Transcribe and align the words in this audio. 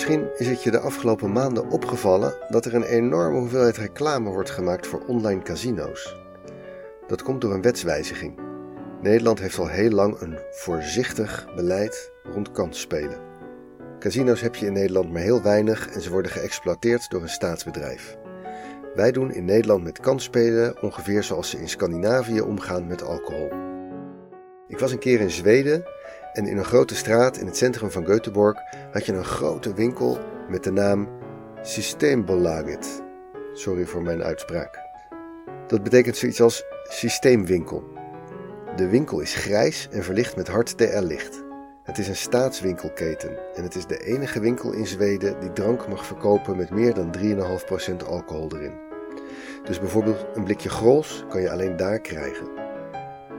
Misschien 0.00 0.30
is 0.36 0.48
het 0.48 0.62
je 0.62 0.70
de 0.70 0.78
afgelopen 0.78 1.32
maanden 1.32 1.70
opgevallen 1.70 2.34
dat 2.48 2.64
er 2.64 2.74
een 2.74 2.82
enorme 2.82 3.38
hoeveelheid 3.38 3.76
reclame 3.76 4.30
wordt 4.30 4.50
gemaakt 4.50 4.86
voor 4.86 5.02
online 5.06 5.42
casino's. 5.42 6.16
Dat 7.06 7.22
komt 7.22 7.40
door 7.40 7.54
een 7.54 7.62
wetswijziging. 7.62 8.38
Nederland 9.02 9.40
heeft 9.40 9.58
al 9.58 9.68
heel 9.68 9.90
lang 9.90 10.20
een 10.20 10.38
voorzichtig 10.50 11.54
beleid 11.54 12.12
rond 12.22 12.50
kansspelen. 12.50 13.20
Casino's 13.98 14.40
heb 14.40 14.54
je 14.54 14.66
in 14.66 14.72
Nederland 14.72 15.12
maar 15.12 15.22
heel 15.22 15.42
weinig 15.42 15.88
en 15.88 16.00
ze 16.00 16.10
worden 16.10 16.30
geëxploiteerd 16.30 17.10
door 17.10 17.22
een 17.22 17.28
staatsbedrijf. 17.28 18.16
Wij 18.94 19.12
doen 19.12 19.32
in 19.32 19.44
Nederland 19.44 19.84
met 19.84 20.00
kansspelen 20.00 20.82
ongeveer 20.82 21.22
zoals 21.22 21.50
ze 21.50 21.60
in 21.60 21.68
Scandinavië 21.68 22.40
omgaan 22.40 22.86
met 22.86 23.02
alcohol. 23.02 23.48
Ik 24.68 24.78
was 24.78 24.92
een 24.92 24.98
keer 24.98 25.20
in 25.20 25.30
Zweden 25.30 25.84
en 26.32 26.46
in 26.46 26.58
een 26.58 26.64
grote 26.64 26.94
straat 26.94 27.36
in 27.36 27.46
het 27.46 27.56
centrum 27.56 27.90
van 27.90 28.04
Göteborg 28.04 28.54
had 28.92 29.06
je 29.06 29.12
een 29.12 29.24
grote 29.24 29.74
winkel 29.74 30.18
met 30.48 30.64
de 30.64 30.72
naam 30.72 31.08
Systembolaget. 31.62 33.02
Sorry 33.52 33.86
voor 33.86 34.02
mijn 34.02 34.22
uitspraak. 34.22 34.78
Dat 35.66 35.82
betekent 35.82 36.16
zoiets 36.16 36.40
als 36.40 36.64
systeemwinkel. 36.88 37.84
De 38.76 38.88
winkel 38.88 39.20
is 39.20 39.34
grijs 39.34 39.88
en 39.90 40.04
verlicht 40.04 40.36
met 40.36 40.48
hard 40.48 40.78
TL-licht. 40.78 41.42
Het 41.82 41.98
is 41.98 42.08
een 42.08 42.16
staatswinkelketen 42.16 43.38
en 43.54 43.62
het 43.62 43.74
is 43.74 43.86
de 43.86 44.04
enige 44.04 44.40
winkel 44.40 44.72
in 44.72 44.86
Zweden 44.86 45.40
die 45.40 45.52
drank 45.52 45.88
mag 45.88 46.06
verkopen 46.06 46.56
met 46.56 46.70
meer 46.70 46.94
dan 46.94 47.14
3,5% 47.18 48.06
alcohol 48.06 48.48
erin. 48.56 48.88
Dus 49.64 49.80
bijvoorbeeld 49.80 50.26
een 50.34 50.44
blikje 50.44 50.68
grols 50.68 51.24
kan 51.28 51.40
je 51.40 51.50
alleen 51.50 51.76
daar 51.76 52.00
krijgen. 52.00 52.48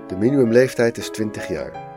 De 0.08 0.18
minimumleeftijd 0.18 0.98
is 0.98 1.10
20 1.10 1.48
jaar. 1.48 1.91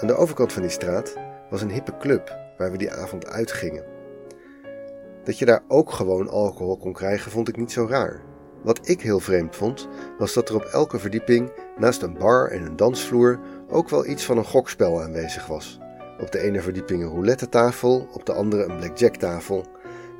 Aan 0.00 0.06
de 0.06 0.16
overkant 0.16 0.52
van 0.52 0.62
die 0.62 0.70
straat 0.70 1.16
was 1.50 1.62
een 1.62 1.70
hippe 1.70 1.96
club 1.96 2.38
waar 2.56 2.70
we 2.70 2.78
die 2.78 2.92
avond 2.92 3.26
uitgingen. 3.26 3.84
Dat 5.24 5.38
je 5.38 5.44
daar 5.44 5.62
ook 5.68 5.92
gewoon 5.92 6.28
alcohol 6.28 6.76
kon 6.76 6.92
krijgen 6.92 7.30
vond 7.30 7.48
ik 7.48 7.56
niet 7.56 7.72
zo 7.72 7.86
raar. 7.88 8.20
Wat 8.62 8.88
ik 8.88 9.00
heel 9.00 9.20
vreemd 9.20 9.56
vond, 9.56 9.88
was 10.18 10.34
dat 10.34 10.48
er 10.48 10.54
op 10.54 10.62
elke 10.64 10.98
verdieping, 10.98 11.52
naast 11.76 12.02
een 12.02 12.18
bar 12.18 12.50
en 12.50 12.62
een 12.62 12.76
dansvloer, 12.76 13.40
ook 13.68 13.88
wel 13.88 14.06
iets 14.06 14.24
van 14.24 14.38
een 14.38 14.44
gokspel 14.44 15.02
aanwezig 15.02 15.46
was. 15.46 15.78
Op 16.20 16.30
de 16.30 16.38
ene 16.38 16.60
verdieping 16.60 17.02
een 17.02 17.10
roulette-tafel, 17.10 18.08
op 18.12 18.26
de 18.26 18.32
andere 18.32 18.64
een 18.64 18.76
blackjack-tafel. 18.76 19.64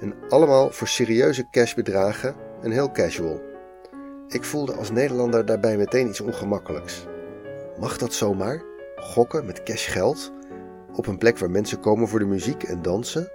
En 0.01 0.15
allemaal 0.29 0.71
voor 0.71 0.89
serieuze 0.89 1.49
cashbedragen 1.51 2.35
en 2.63 2.71
heel 2.71 2.91
casual. 2.91 3.41
Ik 4.29 4.45
voelde 4.45 4.75
als 4.75 4.91
Nederlander 4.91 5.47
daarbij 5.47 5.77
meteen 5.77 6.09
iets 6.09 6.21
ongemakkelijks. 6.21 7.07
Mag 7.79 7.99
dat 7.99 8.13
zomaar? 8.13 8.70
Gokken 9.01 9.47
met 9.47 9.63
cashgeld? 9.63 10.33
Op 10.95 11.07
een 11.07 11.19
plek 11.19 11.39
waar 11.39 11.51
mensen 11.51 11.81
komen 11.81 12.09
voor 12.09 12.19
de 12.19 12.25
muziek 12.25 12.63
en 12.63 12.83
dansen? 12.83 13.29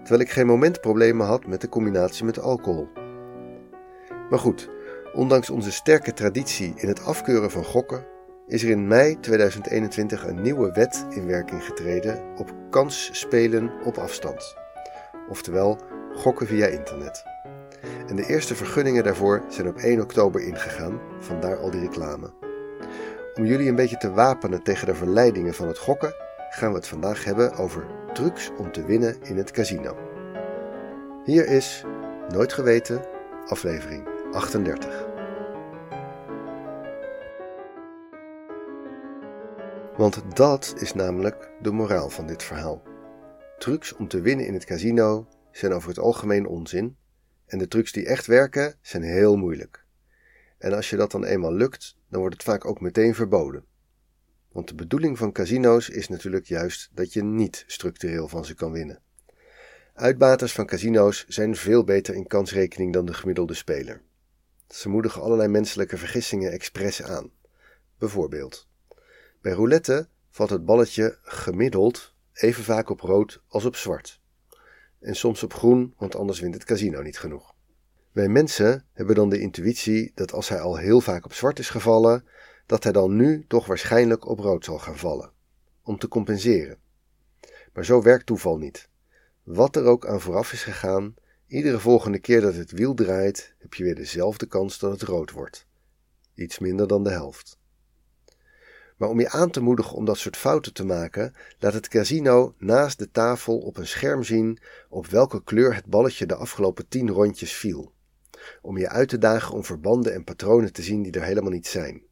Terwijl 0.00 0.20
ik 0.20 0.30
geen 0.30 0.46
moment 0.46 0.80
problemen 0.80 1.26
had 1.26 1.46
met 1.46 1.60
de 1.60 1.68
combinatie 1.68 2.24
met 2.24 2.38
alcohol. 2.38 2.88
Maar 4.30 4.38
goed, 4.38 4.70
ondanks 5.12 5.50
onze 5.50 5.72
sterke 5.72 6.12
traditie 6.12 6.72
in 6.76 6.88
het 6.88 7.04
afkeuren 7.04 7.50
van 7.50 7.64
gokken, 7.64 8.06
is 8.46 8.62
er 8.62 8.70
in 8.70 8.86
mei 8.86 9.20
2021 9.20 10.26
een 10.26 10.42
nieuwe 10.42 10.72
wet 10.72 11.06
in 11.10 11.26
werking 11.26 11.64
getreden 11.64 12.22
op 12.36 12.54
kansspelen 12.70 13.70
op 13.84 13.96
afstand. 13.96 14.56
Oftewel 15.28 15.78
gokken 16.14 16.46
via 16.46 16.66
internet. 16.66 17.22
En 18.08 18.16
de 18.16 18.26
eerste 18.26 18.54
vergunningen 18.54 19.04
daarvoor 19.04 19.42
zijn 19.48 19.68
op 19.68 19.76
1 19.76 20.00
oktober 20.00 20.40
ingegaan, 20.40 21.00
vandaar 21.20 21.56
al 21.56 21.70
die 21.70 21.80
reclame. 21.80 22.51
Om 23.34 23.44
jullie 23.44 23.68
een 23.68 23.76
beetje 23.76 23.96
te 23.96 24.10
wapenen 24.10 24.62
tegen 24.62 24.86
de 24.86 24.94
verleidingen 24.94 25.54
van 25.54 25.68
het 25.68 25.78
gokken, 25.78 26.14
gaan 26.50 26.70
we 26.70 26.76
het 26.76 26.86
vandaag 26.86 27.24
hebben 27.24 27.54
over 27.54 27.86
trucs 28.12 28.50
om 28.58 28.72
te 28.72 28.84
winnen 28.84 29.22
in 29.22 29.36
het 29.36 29.50
casino. 29.50 29.96
Hier 31.24 31.46
is 31.46 31.84
Nooit 32.28 32.52
Geweten, 32.52 33.04
aflevering 33.46 34.08
38. 34.32 35.06
Want 39.96 40.36
dat 40.36 40.74
is 40.76 40.94
namelijk 40.94 41.50
de 41.60 41.70
moraal 41.70 42.10
van 42.10 42.26
dit 42.26 42.42
verhaal. 42.42 42.82
Trucs 43.58 43.92
om 43.96 44.08
te 44.08 44.20
winnen 44.20 44.46
in 44.46 44.54
het 44.54 44.64
casino 44.64 45.26
zijn 45.50 45.72
over 45.72 45.88
het 45.88 45.98
algemeen 45.98 46.46
onzin 46.46 46.96
en 47.46 47.58
de 47.58 47.68
trucs 47.68 47.92
die 47.92 48.06
echt 48.06 48.26
werken 48.26 48.74
zijn 48.80 49.02
heel 49.02 49.36
moeilijk. 49.36 49.81
En 50.62 50.72
als 50.72 50.90
je 50.90 50.96
dat 50.96 51.10
dan 51.10 51.24
eenmaal 51.24 51.52
lukt, 51.52 51.96
dan 52.08 52.20
wordt 52.20 52.34
het 52.34 52.44
vaak 52.44 52.64
ook 52.64 52.80
meteen 52.80 53.14
verboden. 53.14 53.64
Want 54.52 54.68
de 54.68 54.74
bedoeling 54.74 55.18
van 55.18 55.32
casino's 55.32 55.88
is 55.88 56.08
natuurlijk 56.08 56.46
juist 56.46 56.90
dat 56.94 57.12
je 57.12 57.22
niet 57.22 57.64
structureel 57.66 58.28
van 58.28 58.44
ze 58.44 58.54
kan 58.54 58.72
winnen. 58.72 59.02
Uitbaters 59.94 60.52
van 60.52 60.66
casino's 60.66 61.24
zijn 61.28 61.56
veel 61.56 61.84
beter 61.84 62.14
in 62.14 62.26
kansrekening 62.26 62.92
dan 62.92 63.06
de 63.06 63.14
gemiddelde 63.14 63.54
speler. 63.54 64.02
Ze 64.68 64.88
moedigen 64.88 65.22
allerlei 65.22 65.48
menselijke 65.48 65.98
vergissingen 65.98 66.52
expres 66.52 67.02
aan. 67.02 67.30
Bijvoorbeeld, 67.98 68.68
bij 69.40 69.52
roulette 69.52 70.08
valt 70.30 70.50
het 70.50 70.64
balletje 70.64 71.18
gemiddeld 71.22 72.14
even 72.32 72.64
vaak 72.64 72.90
op 72.90 73.00
rood 73.00 73.42
als 73.48 73.64
op 73.64 73.76
zwart. 73.76 74.20
En 75.00 75.14
soms 75.14 75.42
op 75.42 75.54
groen, 75.54 75.94
want 75.98 76.16
anders 76.16 76.40
wint 76.40 76.54
het 76.54 76.64
casino 76.64 77.02
niet 77.02 77.18
genoeg. 77.18 77.51
Wij 78.12 78.28
mensen 78.28 78.84
hebben 78.92 79.14
dan 79.14 79.28
de 79.28 79.40
intuïtie 79.40 80.12
dat 80.14 80.32
als 80.32 80.48
hij 80.48 80.60
al 80.60 80.76
heel 80.76 81.00
vaak 81.00 81.24
op 81.24 81.32
zwart 81.32 81.58
is 81.58 81.70
gevallen, 81.70 82.24
dat 82.66 82.82
hij 82.82 82.92
dan 82.92 83.16
nu 83.16 83.44
toch 83.48 83.66
waarschijnlijk 83.66 84.26
op 84.26 84.38
rood 84.38 84.64
zal 84.64 84.78
gaan 84.78 84.96
vallen, 84.96 85.32
om 85.82 85.98
te 85.98 86.08
compenseren. 86.08 86.78
Maar 87.72 87.84
zo 87.84 88.02
werkt 88.02 88.26
toeval 88.26 88.58
niet. 88.58 88.88
Wat 89.42 89.76
er 89.76 89.84
ook 89.84 90.06
aan 90.06 90.20
vooraf 90.20 90.52
is 90.52 90.62
gegaan, 90.62 91.14
iedere 91.46 91.78
volgende 91.78 92.18
keer 92.18 92.40
dat 92.40 92.54
het 92.54 92.70
wiel 92.70 92.94
draait, 92.94 93.54
heb 93.58 93.74
je 93.74 93.84
weer 93.84 93.94
dezelfde 93.94 94.46
kans 94.46 94.78
dat 94.78 94.92
het 94.92 95.02
rood 95.02 95.30
wordt. 95.30 95.66
Iets 96.34 96.58
minder 96.58 96.88
dan 96.88 97.04
de 97.04 97.10
helft. 97.10 97.58
Maar 98.96 99.08
om 99.08 99.20
je 99.20 99.30
aan 99.30 99.50
te 99.50 99.60
moedigen 99.60 99.96
om 99.96 100.04
dat 100.04 100.18
soort 100.18 100.36
fouten 100.36 100.72
te 100.72 100.84
maken, 100.84 101.34
laat 101.58 101.72
het 101.72 101.88
casino 101.88 102.54
naast 102.58 102.98
de 102.98 103.10
tafel 103.10 103.58
op 103.58 103.76
een 103.76 103.86
scherm 103.86 104.22
zien 104.22 104.58
op 104.88 105.06
welke 105.06 105.42
kleur 105.42 105.74
het 105.74 105.86
balletje 105.86 106.26
de 106.26 106.34
afgelopen 106.34 106.88
tien 106.88 107.10
rondjes 107.10 107.52
viel. 107.52 107.91
Om 108.62 108.78
je 108.78 108.88
uit 108.88 109.08
te 109.08 109.18
dagen 109.18 109.54
om 109.54 109.64
verbanden 109.64 110.14
en 110.14 110.24
patronen 110.24 110.72
te 110.72 110.82
zien 110.82 111.02
die 111.02 111.12
er 111.12 111.24
helemaal 111.24 111.50
niet 111.50 111.66
zijn. 111.66 112.02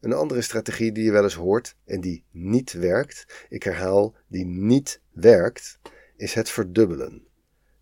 Een 0.00 0.12
andere 0.12 0.42
strategie 0.42 0.92
die 0.92 1.04
je 1.04 1.12
wel 1.12 1.22
eens 1.22 1.34
hoort 1.34 1.76
en 1.84 2.00
die 2.00 2.24
niet 2.30 2.72
werkt, 2.72 3.46
ik 3.48 3.62
herhaal, 3.62 4.14
die 4.26 4.44
niet 4.44 5.00
werkt, 5.10 5.78
is 6.16 6.34
het 6.34 6.50
verdubbelen. 6.50 7.26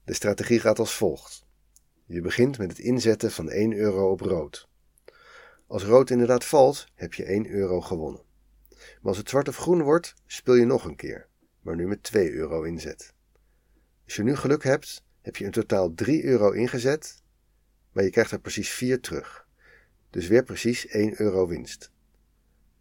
De 0.05 0.15
strategie 0.15 0.61
gaat 0.61 0.79
als 0.79 0.95
volgt. 0.95 1.47
Je 2.07 2.21
begint 2.21 2.59
met 2.59 2.71
het 2.71 2.79
inzetten 2.79 3.31
van 3.31 3.51
1 3.51 3.73
euro 3.73 4.11
op 4.11 4.21
rood. 4.21 4.69
Als 5.67 5.85
rood 5.85 6.11
inderdaad 6.11 6.45
valt, 6.45 6.87
heb 6.95 7.15
je 7.15 7.25
1 7.25 7.51
euro 7.51 7.81
gewonnen. 7.81 8.23
Maar 8.69 8.99
als 9.03 9.17
het 9.17 9.29
zwart 9.29 9.49
of 9.49 9.57
groen 9.57 9.83
wordt, 9.83 10.15
speel 10.27 10.55
je 10.55 10.65
nog 10.65 10.85
een 10.85 10.97
keer, 10.97 11.29
maar 11.61 11.77
nu 11.77 11.87
met 11.87 12.03
2 12.03 12.33
euro 12.33 12.63
inzet. 12.63 13.15
Als 14.05 14.17
je 14.17 14.23
nu 14.23 14.37
geluk 14.37 14.65
hebt, 14.65 15.05
heb 15.21 15.37
je 15.37 15.45
in 15.45 15.51
totaal 15.51 15.95
3 15.95 16.25
euro 16.25 16.51
ingezet, 16.51 17.23
maar 17.93 18.05
je 18.05 18.11
krijgt 18.11 18.31
er 18.31 18.41
precies 18.41 18.71
4 18.71 19.01
terug. 19.01 19.47
Dus 20.11 20.29
weer 20.29 20.43
precies 20.43 20.87
1 20.87 21.21
euro 21.21 21.47
winst. 21.47 21.91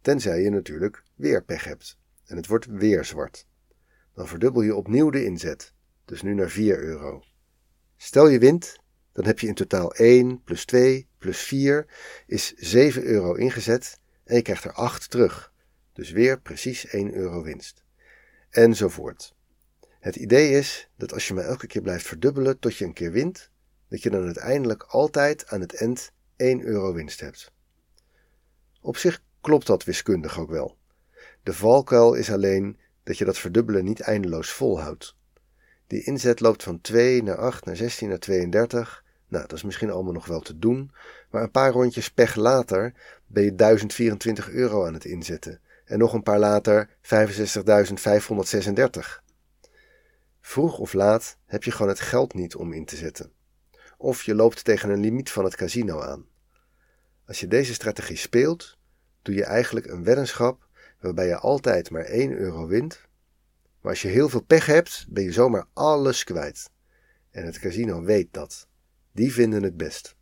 Tenzij 0.00 0.42
je 0.42 0.50
natuurlijk 0.50 1.02
weer 1.14 1.44
pech 1.44 1.64
hebt 1.64 1.98
en 2.26 2.36
het 2.36 2.46
wordt 2.46 2.66
weer 2.66 3.04
zwart. 3.04 3.46
Dan 4.14 4.28
verdubbel 4.28 4.62
je 4.62 4.74
opnieuw 4.74 5.10
de 5.10 5.24
inzet, 5.24 5.72
dus 6.04 6.22
nu 6.22 6.34
naar 6.34 6.50
4 6.50 6.78
euro. 6.78 7.22
Stel 7.96 8.28
je 8.28 8.38
wint, 8.38 8.78
dan 9.12 9.24
heb 9.24 9.38
je 9.38 9.46
in 9.46 9.54
totaal 9.54 9.94
1 9.94 10.42
plus 10.42 10.64
2 10.64 11.08
plus 11.18 11.38
4 11.38 11.86
is 12.26 12.54
7 12.54 13.04
euro 13.04 13.34
ingezet 13.34 14.00
en 14.24 14.36
je 14.36 14.42
krijgt 14.42 14.64
er 14.64 14.72
8 14.72 15.10
terug. 15.10 15.52
Dus 15.92 16.10
weer 16.10 16.40
precies 16.40 16.86
1 16.86 17.14
euro 17.14 17.42
winst. 17.42 17.84
Enzovoort. 18.50 19.34
Het 20.00 20.16
idee 20.16 20.50
is 20.50 20.88
dat 20.96 21.12
als 21.12 21.28
je 21.28 21.34
maar 21.34 21.44
elke 21.44 21.66
keer 21.66 21.82
blijft 21.82 22.06
verdubbelen 22.06 22.58
tot 22.58 22.76
je 22.76 22.84
een 22.84 22.92
keer 22.92 23.12
wint, 23.12 23.50
dat 23.88 24.02
je 24.02 24.10
dan 24.10 24.24
uiteindelijk 24.24 24.82
altijd 24.82 25.48
aan 25.48 25.60
het 25.60 25.74
eind 25.74 26.12
1 26.36 26.62
euro 26.62 26.92
winst 26.92 27.20
hebt. 27.20 27.52
Op 28.80 28.96
zich 28.96 29.22
klopt 29.40 29.66
dat 29.66 29.84
wiskundig 29.84 30.38
ook 30.38 30.50
wel. 30.50 30.76
De 31.42 31.52
valkuil 31.52 32.14
is 32.14 32.32
alleen 32.32 32.78
dat 33.02 33.18
je 33.18 33.24
dat 33.24 33.38
verdubbelen 33.38 33.84
niet 33.84 34.00
eindeloos 34.00 34.50
volhoudt. 34.50 35.16
Die 35.86 36.04
inzet 36.04 36.40
loopt 36.40 36.62
van 36.62 36.80
2 36.80 37.22
naar 37.22 37.36
8 37.36 37.64
naar 37.64 37.76
16 37.76 38.08
naar 38.08 38.18
32. 38.18 39.04
Nou, 39.28 39.46
dat 39.46 39.56
is 39.56 39.62
misschien 39.62 39.90
allemaal 39.90 40.12
nog 40.12 40.26
wel 40.26 40.40
te 40.40 40.58
doen, 40.58 40.90
maar 41.30 41.42
een 41.42 41.50
paar 41.50 41.72
rondjes 41.72 42.10
pech 42.10 42.34
later 42.34 42.92
ben 43.26 43.44
je 43.44 43.54
1024 43.54 44.50
euro 44.50 44.86
aan 44.86 44.94
het 44.94 45.04
inzetten. 45.04 45.60
En 45.84 45.98
nog 45.98 46.12
een 46.12 46.22
paar 46.22 46.38
later 46.38 46.88
65.536. 46.88 49.29
Vroeg 50.40 50.78
of 50.78 50.92
laat 50.92 51.38
heb 51.46 51.64
je 51.64 51.70
gewoon 51.70 51.88
het 51.88 52.00
geld 52.00 52.34
niet 52.34 52.54
om 52.54 52.72
in 52.72 52.84
te 52.84 52.96
zetten. 52.96 53.32
Of 53.96 54.22
je 54.22 54.34
loopt 54.34 54.64
tegen 54.64 54.90
een 54.90 55.00
limiet 55.00 55.30
van 55.30 55.44
het 55.44 55.56
casino 55.56 56.00
aan. 56.00 56.26
Als 57.26 57.40
je 57.40 57.46
deze 57.46 57.74
strategie 57.74 58.16
speelt, 58.16 58.78
doe 59.22 59.34
je 59.34 59.44
eigenlijk 59.44 59.86
een 59.86 60.04
weddenschap 60.04 60.68
waarbij 61.00 61.26
je 61.26 61.38
altijd 61.38 61.90
maar 61.90 62.04
1 62.04 62.32
euro 62.32 62.66
wint, 62.66 63.08
Maar 63.80 63.90
als 63.90 64.02
je 64.02 64.08
heel 64.08 64.28
veel 64.28 64.42
pech 64.42 64.66
hebt, 64.66 65.06
ben 65.08 65.24
je 65.24 65.32
zomaar 65.32 65.66
alles 65.72 66.24
kwijt. 66.24 66.70
En 67.30 67.44
het 67.44 67.58
casino 67.58 68.02
weet 68.02 68.32
dat. 68.32 68.68
Die 69.12 69.32
vinden 69.32 69.62
het 69.62 69.76
best. 69.76 70.16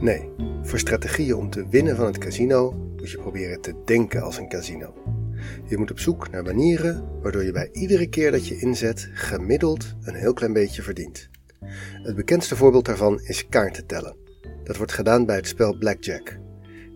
Nee, 0.00 0.53
voor 0.74 0.82
strategieën 0.82 1.36
om 1.36 1.50
te 1.50 1.68
winnen 1.68 1.96
van 1.96 2.06
het 2.06 2.18
casino 2.18 2.72
moet 2.96 3.10
je 3.10 3.18
proberen 3.18 3.60
te 3.60 3.74
denken 3.84 4.22
als 4.22 4.38
een 4.38 4.48
casino. 4.48 4.94
Je 5.64 5.78
moet 5.78 5.90
op 5.90 5.98
zoek 5.98 6.30
naar 6.30 6.42
manieren 6.42 7.04
waardoor 7.22 7.44
je 7.44 7.52
bij 7.52 7.68
iedere 7.72 8.08
keer 8.08 8.30
dat 8.30 8.46
je 8.46 8.58
inzet 8.58 9.08
gemiddeld 9.12 9.94
een 10.02 10.14
heel 10.14 10.32
klein 10.32 10.52
beetje 10.52 10.82
verdient. 10.82 11.28
Het 12.02 12.16
bekendste 12.16 12.56
voorbeeld 12.56 12.84
daarvan 12.84 13.20
is 13.20 13.48
kaarten 13.48 13.86
tellen. 13.86 14.16
Dat 14.64 14.76
wordt 14.76 14.92
gedaan 14.92 15.26
bij 15.26 15.36
het 15.36 15.46
spel 15.46 15.78
Blackjack. 15.78 16.38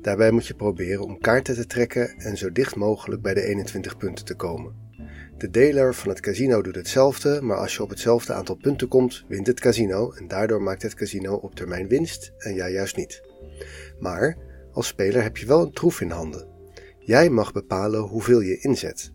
Daarbij 0.02 0.30
moet 0.30 0.46
je 0.46 0.54
proberen 0.54 1.04
om 1.04 1.18
kaarten 1.18 1.54
te 1.54 1.66
trekken 1.66 2.14
en 2.16 2.36
zo 2.36 2.52
dicht 2.52 2.76
mogelijk 2.76 3.22
bij 3.22 3.34
de 3.34 3.42
21 3.42 3.96
punten 3.96 4.24
te 4.24 4.34
komen. 4.34 4.74
De 5.36 5.50
deler 5.50 5.94
van 5.94 6.08
het 6.08 6.20
casino 6.20 6.62
doet 6.62 6.74
hetzelfde, 6.74 7.42
maar 7.42 7.56
als 7.56 7.76
je 7.76 7.82
op 7.82 7.90
hetzelfde 7.90 8.32
aantal 8.32 8.54
punten 8.54 8.88
komt, 8.88 9.24
wint 9.28 9.46
het 9.46 9.60
casino 9.60 10.12
en 10.12 10.28
daardoor 10.28 10.62
maakt 10.62 10.82
het 10.82 10.94
casino 10.94 11.34
op 11.34 11.54
termijn 11.54 11.88
winst 11.88 12.32
en 12.38 12.54
jij 12.54 12.72
juist 12.72 12.96
niet. 12.96 13.27
Maar 13.98 14.36
als 14.72 14.86
speler 14.86 15.22
heb 15.22 15.36
je 15.36 15.46
wel 15.46 15.62
een 15.62 15.72
troef 15.72 16.00
in 16.00 16.10
handen. 16.10 16.48
Jij 16.98 17.30
mag 17.30 17.52
bepalen 17.52 18.00
hoeveel 18.00 18.40
je 18.40 18.58
inzet. 18.58 19.12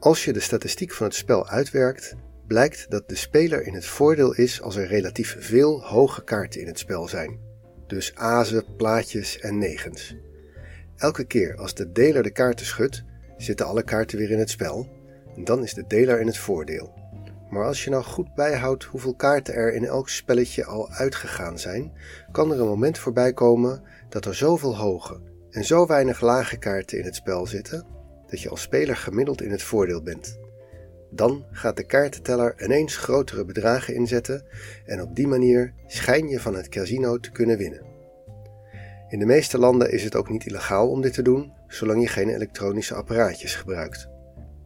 Als 0.00 0.24
je 0.24 0.32
de 0.32 0.40
statistiek 0.40 0.92
van 0.92 1.06
het 1.06 1.14
spel 1.14 1.48
uitwerkt, 1.48 2.14
blijkt 2.46 2.90
dat 2.90 3.08
de 3.08 3.14
speler 3.14 3.66
in 3.66 3.74
het 3.74 3.86
voordeel 3.86 4.34
is 4.34 4.60
als 4.60 4.76
er 4.76 4.86
relatief 4.86 5.36
veel 5.38 5.84
hoge 5.84 6.24
kaarten 6.24 6.60
in 6.60 6.66
het 6.66 6.78
spel 6.78 7.08
zijn. 7.08 7.38
Dus 7.86 8.14
azen, 8.14 8.64
plaatjes 8.76 9.38
en 9.38 9.58
negens. 9.58 10.16
Elke 10.96 11.24
keer 11.24 11.56
als 11.56 11.74
de 11.74 11.92
deler 11.92 12.22
de 12.22 12.30
kaarten 12.30 12.66
schudt, 12.66 13.04
zitten 13.36 13.66
alle 13.66 13.82
kaarten 13.82 14.18
weer 14.18 14.30
in 14.30 14.38
het 14.38 14.50
spel 14.50 14.88
en 15.36 15.44
dan 15.44 15.62
is 15.62 15.74
de 15.74 15.84
deler 15.86 16.20
in 16.20 16.26
het 16.26 16.38
voordeel. 16.38 17.01
Maar 17.52 17.64
als 17.64 17.84
je 17.84 17.90
nou 17.90 18.04
goed 18.04 18.34
bijhoudt 18.34 18.84
hoeveel 18.84 19.14
kaarten 19.14 19.54
er 19.54 19.74
in 19.74 19.84
elk 19.84 20.08
spelletje 20.08 20.64
al 20.64 20.90
uitgegaan 20.90 21.58
zijn, 21.58 21.92
kan 22.30 22.52
er 22.52 22.60
een 22.60 22.66
moment 22.66 22.98
voorbij 22.98 23.32
komen 23.32 23.82
dat 24.08 24.24
er 24.24 24.34
zoveel 24.34 24.76
hoge 24.76 25.20
en 25.50 25.64
zo 25.64 25.86
weinig 25.86 26.20
lage 26.20 26.56
kaarten 26.56 26.98
in 26.98 27.04
het 27.04 27.14
spel 27.14 27.46
zitten 27.46 27.86
dat 28.26 28.40
je 28.40 28.48
als 28.48 28.60
speler 28.60 28.96
gemiddeld 28.96 29.42
in 29.42 29.50
het 29.50 29.62
voordeel 29.62 30.02
bent. 30.02 30.38
Dan 31.10 31.44
gaat 31.50 31.76
de 31.76 31.86
kaartenteller 31.86 32.62
ineens 32.62 32.96
grotere 32.96 33.44
bedragen 33.44 33.94
inzetten 33.94 34.44
en 34.84 35.02
op 35.02 35.16
die 35.16 35.26
manier 35.26 35.74
schijn 35.86 36.28
je 36.28 36.40
van 36.40 36.54
het 36.54 36.68
casino 36.68 37.18
te 37.18 37.30
kunnen 37.30 37.58
winnen. 37.58 37.82
In 39.08 39.18
de 39.18 39.26
meeste 39.26 39.58
landen 39.58 39.92
is 39.92 40.04
het 40.04 40.16
ook 40.16 40.28
niet 40.28 40.46
illegaal 40.46 40.90
om 40.90 41.00
dit 41.00 41.12
te 41.12 41.22
doen, 41.22 41.52
zolang 41.66 42.00
je 42.00 42.08
geen 42.08 42.28
elektronische 42.28 42.94
apparaatjes 42.94 43.54
gebruikt. 43.54 44.08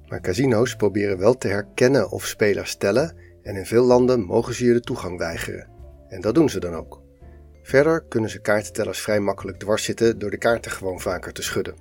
Maar 0.09 0.21
casino's 0.21 0.77
proberen 0.77 1.19
wel 1.19 1.39
te 1.39 1.49
herkennen 1.49 2.11
of 2.11 2.27
spelers 2.27 2.77
tellen 2.77 3.17
en 3.43 3.57
in 3.57 3.67
veel 3.67 3.85
landen 3.85 4.21
mogen 4.21 4.55
ze 4.55 4.65
je 4.65 4.73
de 4.73 4.81
toegang 4.81 5.19
weigeren. 5.19 5.69
En 6.09 6.21
dat 6.21 6.35
doen 6.35 6.49
ze 6.49 6.61
dan 6.61 6.75
ook. 6.75 7.03
Verder 7.63 8.05
kunnen 8.09 8.31
ze 8.31 8.41
kaartentellers 8.41 9.01
vrij 9.01 9.21
makkelijk 9.21 9.59
dwars 9.59 9.85
zitten 9.85 10.19
door 10.19 10.31
de 10.31 10.39
kaarten 10.39 10.71
gewoon 10.71 11.01
vaker 11.01 11.33
te 11.33 11.43
schudden. 11.43 11.75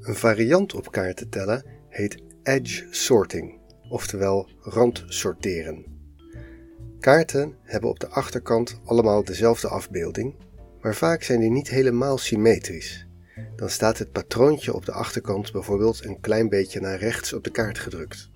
Een 0.00 0.14
variant 0.14 0.74
op 0.74 0.92
kaarten 0.92 1.28
tellen 1.28 1.64
heet 1.88 2.22
edge 2.42 2.86
sorting, 2.90 3.58
oftewel 3.88 4.48
randsorteren. 4.60 5.84
Kaarten 7.00 7.54
hebben 7.62 7.90
op 7.90 8.00
de 8.00 8.08
achterkant 8.08 8.80
allemaal 8.84 9.24
dezelfde 9.24 9.68
afbeelding, 9.68 10.34
maar 10.80 10.94
vaak 10.94 11.22
zijn 11.22 11.40
die 11.40 11.50
niet 11.50 11.68
helemaal 11.68 12.18
symmetrisch. 12.18 13.06
Dan 13.56 13.70
staat 13.70 13.98
het 13.98 14.12
patroontje 14.12 14.74
op 14.74 14.84
de 14.84 14.92
achterkant 14.92 15.52
bijvoorbeeld 15.52 16.04
een 16.04 16.20
klein 16.20 16.48
beetje 16.48 16.80
naar 16.80 16.98
rechts 16.98 17.32
op 17.32 17.44
de 17.44 17.50
kaart 17.50 17.78
gedrukt. 17.78 18.30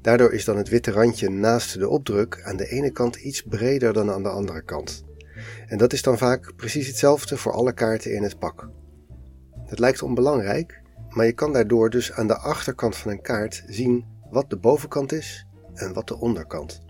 Daardoor 0.00 0.32
is 0.32 0.44
dan 0.44 0.56
het 0.56 0.68
witte 0.68 0.90
randje 0.90 1.30
naast 1.30 1.78
de 1.78 1.88
opdruk 1.88 2.42
aan 2.44 2.56
de 2.56 2.68
ene 2.68 2.90
kant 2.90 3.16
iets 3.16 3.42
breder 3.42 3.92
dan 3.92 4.10
aan 4.10 4.22
de 4.22 4.28
andere 4.28 4.62
kant. 4.62 5.04
En 5.66 5.78
dat 5.78 5.92
is 5.92 6.02
dan 6.02 6.18
vaak 6.18 6.52
precies 6.56 6.86
hetzelfde 6.86 7.36
voor 7.36 7.52
alle 7.52 7.72
kaarten 7.72 8.14
in 8.14 8.22
het 8.22 8.38
pak. 8.38 8.68
Het 9.66 9.78
lijkt 9.78 10.02
onbelangrijk, 10.02 10.82
maar 11.08 11.26
je 11.26 11.32
kan 11.32 11.52
daardoor 11.52 11.90
dus 11.90 12.12
aan 12.12 12.26
de 12.26 12.36
achterkant 12.36 12.96
van 12.96 13.10
een 13.10 13.22
kaart 13.22 13.64
zien 13.66 14.04
wat 14.30 14.50
de 14.50 14.56
bovenkant 14.56 15.12
is 15.12 15.46
en 15.74 15.92
wat 15.92 16.08
de 16.08 16.18
onderkant. 16.18 16.82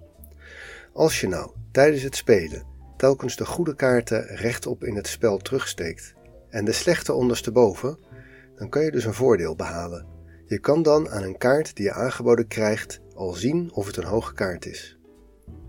Als 0.92 1.20
je 1.20 1.28
nou 1.28 1.50
tijdens 1.72 2.02
het 2.02 2.16
spelen 2.16 2.66
telkens 2.96 3.36
de 3.36 3.46
goede 3.46 3.74
kaarten 3.74 4.26
rechtop 4.26 4.84
in 4.84 4.96
het 4.96 5.06
spel 5.06 5.38
terugsteekt 5.38 6.14
en 6.50 6.64
de 6.64 6.72
slechte 6.72 7.12
ondersteboven, 7.12 7.98
dan 8.56 8.68
kan 8.68 8.84
je 8.84 8.90
dus 8.90 9.04
een 9.04 9.14
voordeel 9.14 9.56
behalen. 9.56 10.06
Je 10.46 10.58
kan 10.58 10.82
dan 10.82 11.08
aan 11.10 11.22
een 11.22 11.38
kaart 11.38 11.76
die 11.76 11.84
je 11.84 11.92
aangeboden 11.92 12.46
krijgt 12.46 13.00
al 13.14 13.32
zien 13.32 13.70
of 13.72 13.86
het 13.86 13.96
een 13.96 14.04
hoge 14.04 14.34
kaart 14.34 14.66
is. 14.66 14.98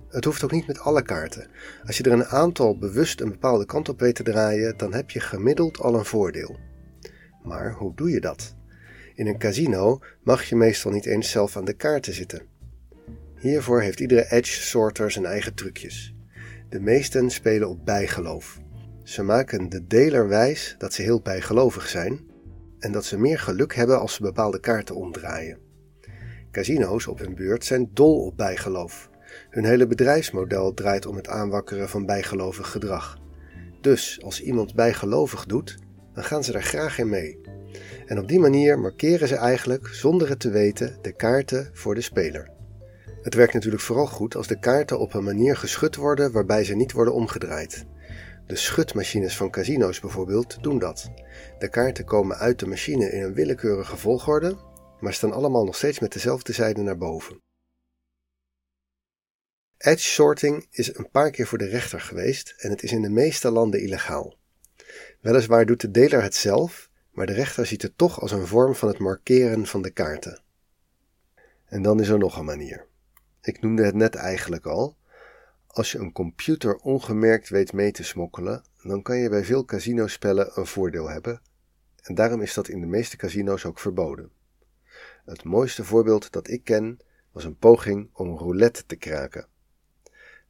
Het 0.09 0.25
hoeft 0.25 0.43
ook 0.43 0.51
niet 0.51 0.67
met 0.67 0.79
alle 0.79 1.01
kaarten. 1.01 1.47
Als 1.85 1.97
je 1.97 2.03
er 2.03 2.11
een 2.11 2.25
aantal 2.25 2.77
bewust 2.77 3.21
een 3.21 3.31
bepaalde 3.31 3.65
kant 3.65 3.89
op 3.89 3.99
weet 3.99 4.15
te 4.15 4.23
draaien, 4.23 4.77
dan 4.77 4.93
heb 4.93 5.09
je 5.09 5.19
gemiddeld 5.19 5.79
al 5.79 5.95
een 5.95 6.05
voordeel. 6.05 6.59
Maar 7.43 7.73
hoe 7.73 7.95
doe 7.95 8.09
je 8.09 8.21
dat? 8.21 8.55
In 9.15 9.27
een 9.27 9.37
casino 9.37 9.99
mag 10.23 10.43
je 10.43 10.55
meestal 10.55 10.91
niet 10.91 11.05
eens 11.05 11.31
zelf 11.31 11.57
aan 11.57 11.65
de 11.65 11.73
kaarten 11.73 12.13
zitten. 12.13 12.41
Hiervoor 13.37 13.81
heeft 13.81 13.99
iedere 13.99 14.31
edge 14.31 14.61
sorter 14.61 15.11
zijn 15.11 15.25
eigen 15.25 15.53
trucjes. 15.53 16.15
De 16.69 16.79
meesten 16.79 17.29
spelen 17.29 17.69
op 17.69 17.85
bijgeloof. 17.85 18.60
Ze 19.11 19.23
maken 19.23 19.69
de 19.69 19.87
deler 19.87 20.27
wijs 20.27 20.75
dat 20.77 20.93
ze 20.93 21.01
heel 21.01 21.21
bijgelovig 21.21 21.87
zijn 21.87 22.19
en 22.79 22.91
dat 22.91 23.05
ze 23.05 23.17
meer 23.17 23.39
geluk 23.39 23.75
hebben 23.75 23.99
als 23.99 24.13
ze 24.13 24.21
bepaalde 24.21 24.59
kaarten 24.59 24.95
omdraaien. 24.95 25.57
Casino's 26.51 27.07
op 27.07 27.19
hun 27.19 27.35
beurt 27.35 27.65
zijn 27.65 27.89
dol 27.93 28.25
op 28.25 28.37
bijgeloof. 28.37 29.09
Hun 29.49 29.65
hele 29.65 29.87
bedrijfsmodel 29.87 30.73
draait 30.73 31.05
om 31.05 31.15
het 31.15 31.27
aanwakkeren 31.27 31.89
van 31.89 32.05
bijgelovig 32.05 32.71
gedrag. 32.71 33.17
Dus 33.81 34.19
als 34.23 34.41
iemand 34.41 34.75
bijgelovig 34.75 35.45
doet, 35.45 35.77
dan 36.13 36.23
gaan 36.23 36.43
ze 36.43 36.53
er 36.53 36.63
graag 36.63 36.97
in 36.97 37.09
mee. 37.09 37.41
En 38.05 38.19
op 38.19 38.27
die 38.27 38.39
manier 38.39 38.79
markeren 38.79 39.27
ze 39.27 39.35
eigenlijk, 39.35 39.87
zonder 39.87 40.29
het 40.29 40.39
te 40.39 40.49
weten, 40.49 40.97
de 41.01 41.15
kaarten 41.15 41.69
voor 41.73 41.95
de 41.95 42.01
speler. 42.01 42.49
Het 43.21 43.33
werkt 43.33 43.53
natuurlijk 43.53 43.83
vooral 43.83 44.07
goed 44.07 44.35
als 44.35 44.47
de 44.47 44.59
kaarten 44.59 44.99
op 44.99 45.13
een 45.13 45.23
manier 45.23 45.57
geschud 45.57 45.95
worden 45.95 46.31
waarbij 46.31 46.63
ze 46.63 46.75
niet 46.75 46.91
worden 46.91 47.13
omgedraaid. 47.13 47.85
De 48.51 48.57
schutmachines 48.57 49.37
van 49.37 49.49
casino's 49.49 49.99
bijvoorbeeld 49.99 50.63
doen 50.63 50.79
dat. 50.79 51.11
De 51.59 51.69
kaarten 51.69 52.05
komen 52.05 52.37
uit 52.37 52.59
de 52.59 52.67
machine 52.67 53.11
in 53.11 53.23
een 53.23 53.33
willekeurige 53.33 53.97
volgorde, 53.97 54.57
maar 54.99 55.13
staan 55.13 55.31
allemaal 55.31 55.65
nog 55.65 55.75
steeds 55.75 55.99
met 55.99 56.13
dezelfde 56.13 56.53
zijde 56.53 56.81
naar 56.81 56.97
boven. 56.97 57.41
Edge 59.77 60.09
sorting 60.09 60.67
is 60.71 60.95
een 60.95 61.09
paar 61.09 61.31
keer 61.31 61.47
voor 61.47 61.57
de 61.57 61.67
rechter 61.67 62.01
geweest 62.01 62.53
en 62.57 62.69
het 62.69 62.83
is 62.83 62.91
in 62.91 63.01
de 63.01 63.09
meeste 63.09 63.51
landen 63.51 63.81
illegaal. 63.81 64.37
Weliswaar 65.21 65.65
doet 65.65 65.81
de 65.81 65.91
deler 65.91 66.21
het 66.21 66.35
zelf, 66.35 66.89
maar 67.11 67.25
de 67.25 67.33
rechter 67.33 67.65
ziet 67.65 67.81
het 67.81 67.97
toch 67.97 68.21
als 68.21 68.31
een 68.31 68.47
vorm 68.47 68.75
van 68.75 68.87
het 68.87 68.99
markeren 68.99 69.65
van 69.65 69.81
de 69.81 69.91
kaarten. 69.91 70.43
En 71.65 71.81
dan 71.81 71.99
is 71.99 72.07
er 72.07 72.19
nog 72.19 72.37
een 72.37 72.45
manier. 72.45 72.87
Ik 73.41 73.61
noemde 73.61 73.85
het 73.85 73.95
net 73.95 74.15
eigenlijk 74.15 74.65
al. 74.65 74.97
Als 75.71 75.91
je 75.91 75.97
een 75.97 76.11
computer 76.11 76.75
ongemerkt 76.75 77.49
weet 77.49 77.73
mee 77.73 77.91
te 77.91 78.03
smokkelen, 78.03 78.63
dan 78.83 79.01
kan 79.01 79.17
je 79.17 79.29
bij 79.29 79.43
veel 79.43 79.65
casinospellen 79.65 80.51
een 80.53 80.65
voordeel 80.65 81.09
hebben. 81.09 81.41
En 82.01 82.15
daarom 82.15 82.41
is 82.41 82.53
dat 82.53 82.67
in 82.67 82.81
de 82.81 82.87
meeste 82.87 83.17
casino's 83.17 83.65
ook 83.65 83.79
verboden. 83.79 84.31
Het 85.25 85.43
mooiste 85.43 85.83
voorbeeld 85.83 86.31
dat 86.31 86.47
ik 86.47 86.63
ken 86.63 86.99
was 87.31 87.43
een 87.43 87.57
poging 87.57 88.09
om 88.13 88.37
roulette 88.37 88.85
te 88.85 88.95
kraken. 88.95 89.47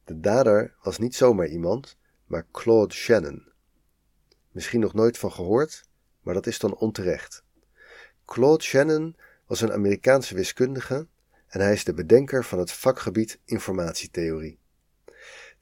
De 0.04 0.20
dader 0.20 0.74
was 0.82 0.98
niet 0.98 1.14
zomaar 1.14 1.48
iemand, 1.48 1.96
maar 2.26 2.46
Claude 2.52 2.94
Shannon. 2.94 3.52
Misschien 4.50 4.80
nog 4.80 4.94
nooit 4.94 5.18
van 5.18 5.32
gehoord, 5.32 5.88
maar 6.20 6.34
dat 6.34 6.46
is 6.46 6.58
dan 6.58 6.76
onterecht. 6.76 7.44
Claude 8.24 8.64
Shannon 8.64 9.16
was 9.46 9.60
een 9.60 9.72
Amerikaanse 9.72 10.34
wiskundige 10.34 11.06
en 11.46 11.60
hij 11.60 11.72
is 11.72 11.84
de 11.84 11.94
bedenker 11.94 12.44
van 12.44 12.58
het 12.58 12.72
vakgebied 12.72 13.40
informatietheorie. 13.44 14.60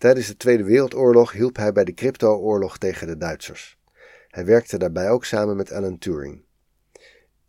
Tijdens 0.01 0.27
de 0.27 0.37
Tweede 0.37 0.65
Wereldoorlog 0.65 1.33
hielp 1.33 1.57
hij 1.57 1.73
bij 1.73 1.85
de 1.85 1.95
crypto-oorlog 1.95 2.79
tegen 2.79 3.07
de 3.07 3.17
Duitsers. 3.17 3.79
Hij 4.29 4.45
werkte 4.45 4.79
daarbij 4.79 5.11
ook 5.11 5.25
samen 5.25 5.57
met 5.57 5.73
Alan 5.73 5.99
Turing. 5.99 6.43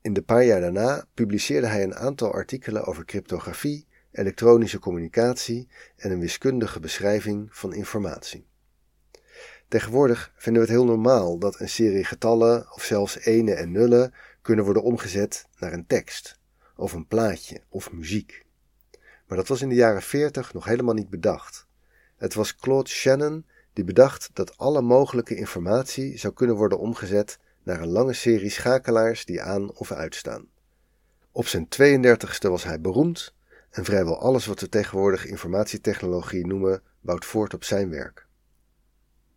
In 0.02 0.14
de 0.14 0.22
paar 0.22 0.44
jaar 0.44 0.62
daarna 0.62 1.06
publiceerde 1.14 1.68
hij 1.68 1.84
een 1.84 1.96
aantal 1.96 2.32
artikelen 2.32 2.86
over 2.86 3.06
cryptografie, 3.06 3.88
elektronische 4.12 4.80
communicatie 4.80 5.68
en 5.96 6.12
een 6.12 6.20
wiskundige 6.20 6.80
beschrijving 6.80 7.48
van 7.52 7.74
informatie. 7.74 8.48
Tegenwoordig 9.68 10.34
vinden 10.36 10.62
we 10.62 10.68
het 10.68 10.78
heel 10.78 10.88
normaal 10.88 11.40
dat 11.40 11.60
een 11.60 11.70
serie 11.70 12.04
getallen 12.04 12.74
of 12.74 12.84
zelfs 12.84 13.20
enen 13.20 13.58
en 13.58 13.72
nullen 13.72 14.14
kunnen 14.42 14.66
worden 14.66 14.84
omgezet 14.84 15.48
naar 15.60 15.74
een 15.74 15.88
tekst, 15.88 16.40
of 16.76 16.94
een 16.94 17.08
plaatje 17.08 17.62
of 17.70 17.92
muziek. 17.92 18.46
Maar 19.28 19.38
dat 19.38 19.48
was 19.48 19.62
in 19.62 19.70
de 19.70 19.76
jaren 19.76 20.02
40 20.02 20.54
nog 20.54 20.66
helemaal 20.66 20.94
niet 20.94 21.10
bedacht. 21.10 21.70
Het 22.22 22.34
was 22.34 22.56
Claude 22.56 22.90
Shannon 22.90 23.46
die 23.74 23.84
bedacht 23.84 24.30
dat 24.34 24.58
alle 24.58 24.82
mogelijke 24.82 25.36
informatie 25.36 26.18
zou 26.18 26.34
kunnen 26.34 26.56
worden 26.56 26.80
omgezet 26.80 27.40
naar 27.64 27.82
een 27.82 27.92
lange 27.92 28.14
serie 28.14 28.50
schakelaars 28.50 29.26
die 29.26 29.42
aan 29.42 29.74
of 29.74 29.92
uitstaan. 29.92 30.48
Op 31.32 31.48
zijn 31.48 31.68
32e 31.68 32.50
was 32.50 32.64
hij 32.64 32.82
beroemd 32.82 33.34
en 33.70 33.86
vrijwel 33.86 34.20
alles 34.20 34.46
wat 34.46 34.60
we 34.60 34.70
tegenwoordig 34.70 35.26
informatietechnologie 35.26 36.48
noemen 36.48 36.82
bouwt 37.00 37.26
voort 37.26 37.54
op 37.54 37.64
zijn 37.64 37.90
werk. 37.90 38.28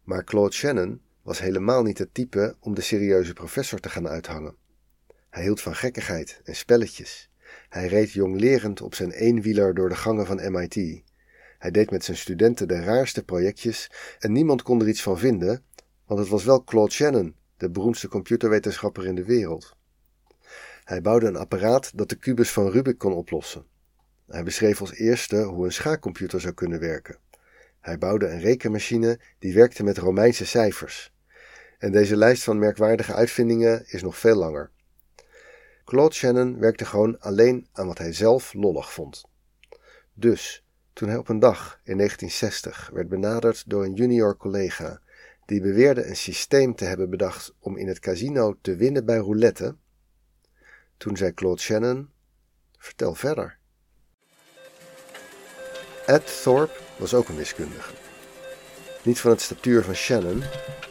Maar 0.02 0.24
Claude 0.24 0.54
Shannon 0.54 1.00
was 1.22 1.38
helemaal 1.38 1.82
niet 1.82 1.98
het 1.98 2.14
type 2.14 2.56
om 2.60 2.74
de 2.74 2.80
serieuze 2.80 3.32
professor 3.32 3.80
te 3.80 3.88
gaan 3.88 4.08
uithangen. 4.08 4.56
Hij 5.30 5.42
hield 5.42 5.60
van 5.60 5.74
gekkigheid 5.74 6.40
en 6.44 6.56
spelletjes. 6.56 7.30
Hij 7.68 7.86
reed 7.86 8.12
jonglerend 8.12 8.80
op 8.80 8.94
zijn 8.94 9.10
eenwieler 9.10 9.74
door 9.74 9.88
de 9.88 9.96
gangen 9.96 10.26
van 10.26 10.52
MIT. 10.52 11.03
Hij 11.64 11.72
deed 11.72 11.90
met 11.90 12.04
zijn 12.04 12.16
studenten 12.16 12.68
de 12.68 12.80
raarste 12.80 13.24
projectjes 13.24 13.90
en 14.18 14.32
niemand 14.32 14.62
kon 14.62 14.80
er 14.80 14.88
iets 14.88 15.02
van 15.02 15.18
vinden, 15.18 15.64
want 16.06 16.20
het 16.20 16.28
was 16.28 16.44
wel 16.44 16.64
Claude 16.64 16.92
Shannon, 16.92 17.36
de 17.56 17.70
beroemdste 17.70 18.08
computerwetenschapper 18.08 19.06
in 19.06 19.14
de 19.14 19.24
wereld. 19.24 19.76
Hij 20.84 21.00
bouwde 21.00 21.26
een 21.26 21.36
apparaat 21.36 21.96
dat 21.96 22.08
de 22.08 22.16
kubus 22.16 22.50
van 22.50 22.70
Rubik 22.70 22.98
kon 22.98 23.12
oplossen. 23.12 23.66
Hij 24.26 24.42
beschreef 24.42 24.80
als 24.80 24.92
eerste 24.92 25.42
hoe 25.42 25.64
een 25.64 25.72
schaakcomputer 25.72 26.40
zou 26.40 26.54
kunnen 26.54 26.80
werken. 26.80 27.18
Hij 27.80 27.98
bouwde 27.98 28.28
een 28.28 28.40
rekenmachine 28.40 29.20
die 29.38 29.54
werkte 29.54 29.84
met 29.84 29.98
Romeinse 29.98 30.46
cijfers. 30.46 31.12
En 31.78 31.92
deze 31.92 32.16
lijst 32.16 32.42
van 32.42 32.58
merkwaardige 32.58 33.14
uitvindingen 33.14 33.84
is 33.86 34.02
nog 34.02 34.18
veel 34.18 34.36
langer. 34.36 34.70
Claude 35.84 36.14
Shannon 36.14 36.58
werkte 36.58 36.84
gewoon 36.84 37.20
alleen 37.20 37.68
aan 37.72 37.86
wat 37.86 37.98
hij 37.98 38.12
zelf 38.12 38.52
lollig 38.52 38.92
vond. 38.92 39.24
Dus, 40.14 40.63
toen 40.94 41.08
hij 41.08 41.16
op 41.16 41.28
een 41.28 41.38
dag 41.38 41.80
in 41.82 41.96
1960 41.96 42.90
werd 42.92 43.08
benaderd 43.08 43.64
door 43.66 43.84
een 43.84 43.94
junior 43.94 44.36
collega 44.36 45.00
die 45.46 45.60
beweerde 45.60 46.06
een 46.06 46.16
systeem 46.16 46.74
te 46.74 46.84
hebben 46.84 47.10
bedacht 47.10 47.54
om 47.58 47.76
in 47.76 47.88
het 47.88 47.98
casino 47.98 48.56
te 48.60 48.76
winnen 48.76 49.04
bij 49.04 49.16
roulette, 49.16 49.76
toen 50.96 51.16
zei 51.16 51.34
Claude 51.34 51.60
Shannon: 51.60 52.10
Vertel 52.78 53.14
verder. 53.14 53.58
Ed 56.06 56.42
Thorpe 56.42 56.80
was 56.96 57.14
ook 57.14 57.28
een 57.28 57.36
wiskundige. 57.36 57.92
Niet 59.02 59.20
van 59.20 59.30
het 59.30 59.40
statuur 59.40 59.82
van 59.82 59.94
Shannon, 59.94 60.42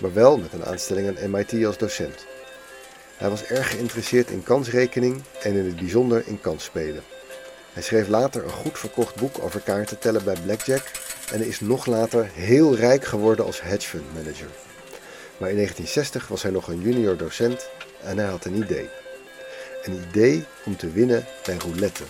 maar 0.02 0.14
wel 0.14 0.38
met 0.38 0.54
een 0.54 0.66
aanstelling 0.66 1.08
aan 1.08 1.32
MIT 1.32 1.66
als 1.66 1.78
docent. 1.78 2.26
Hij 3.18 3.30
was 3.30 3.44
erg 3.44 3.72
geïnteresseerd 3.72 4.30
in 4.30 4.44
kansrekening 4.44 5.22
en 5.44 5.54
in 5.54 5.66
het 5.66 5.76
bijzonder 5.76 6.28
in 6.28 6.42
kansspelen. 6.42 7.04
Hij 7.74 7.84
schreef 7.84 8.08
later 8.08 8.44
een 8.44 8.50
goed 8.50 8.80
verkocht 8.80 9.16
boek 9.16 9.40
over 9.40 9.60
kaarten 9.60 10.00
tellen 10.00 10.24
bij 10.24 10.38
Blackjack 10.44 10.92
en 11.32 11.46
is 11.46 11.60
nog 11.60 11.86
later 11.86 12.30
heel 12.34 12.76
rijk 12.76 13.06
geworden 13.06 13.46
als 13.46 13.62
hedgefund 13.62 14.14
manager. 14.14 14.50
Maar 15.38 15.50
in 15.50 15.56
1960 15.56 16.28
was 16.28 16.42
hij 16.44 16.52
nog 16.52 16.68
een 16.68 16.82
junior 16.82 17.18
docent 17.18 17.70
en 18.02 18.18
hij 18.18 18.28
had 18.28 18.46
een 18.46 18.56
idee. 18.56 18.90
Een 19.84 20.04
idee 20.10 20.46
om 20.66 20.78
te 20.78 20.92
winnen 20.92 21.26
bij 21.46 21.58
roulette. 21.58 22.04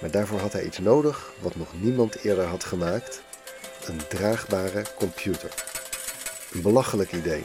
Maar 0.00 0.10
daarvoor 0.10 0.38
had 0.38 0.52
hij 0.52 0.64
iets 0.64 0.78
nodig 0.78 1.32
wat 1.40 1.56
nog 1.56 1.68
niemand 1.80 2.16
eerder 2.22 2.44
had 2.44 2.64
gemaakt: 2.64 3.22
een 3.84 4.00
draagbare 4.08 4.82
computer. 4.96 5.50
Een 6.52 6.62
belachelijk 6.62 7.12
idee, 7.12 7.44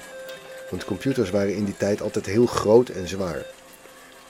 want 0.70 0.86
computers 0.86 1.30
waren 1.30 1.56
in 1.56 1.66
die 1.66 1.78
tijd 1.78 2.02
altijd 2.02 2.26
heel 2.26 2.46
groot 2.46 2.90
en 2.90 3.08
zwaar. 3.08 3.46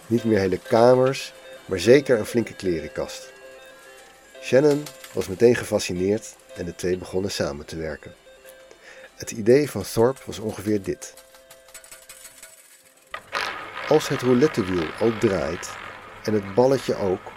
Niet 0.08 0.24
meer 0.24 0.40
hele 0.40 0.60
kamers, 0.68 1.34
maar 1.68 1.80
zeker 1.80 2.20
een 2.20 2.26
flinke 2.26 2.54
klerenkast. 2.54 3.32
Shannon 4.42 4.84
was 5.14 5.28
meteen 5.28 5.56
gefascineerd 5.56 6.36
en 6.56 6.66
de 6.66 6.76
twee 6.76 6.98
begonnen 6.98 7.32
samen 7.32 7.66
te 7.66 7.78
werken. 7.78 8.14
Het 9.16 9.32
idee 9.32 9.70
van 9.70 9.84
Thorpe 9.84 10.22
was 10.26 10.40
ongeveer 10.40 10.82
dit. 10.82 11.14
Als 13.88 14.08
het 14.08 14.22
roulettewiel 14.22 14.86
al 15.00 15.18
draait 15.18 15.70
en 16.24 16.34
het 16.34 16.54
balletje 16.54 16.96
ook, 16.96 17.32